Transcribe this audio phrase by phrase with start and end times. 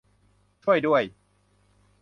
[0.63, 1.03] ช่วยด้วย